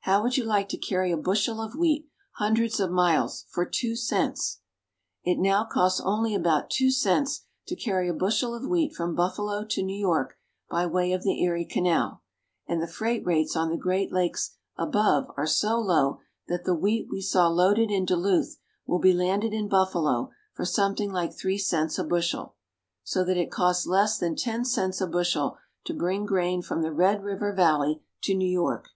[0.00, 3.96] How would you like to carry a bushel of wheat hundreds of miles for two
[3.96, 4.60] cents?
[5.24, 9.64] It now costs only about two cents to carry a bushel of wheat from Buffalo
[9.64, 10.36] to New York
[10.68, 12.20] by way of the Erie Canal,
[12.66, 17.06] and the freight rates on the Great Lakes above are so low that the wheat
[17.10, 21.98] we saw loaded in Duluth will be landed in Buffalo for something like three cents
[21.98, 22.54] a bushel;
[23.02, 25.56] so that it costs less than ten cents a bushel
[25.86, 28.90] to bring grain from the Red River Valley to New York.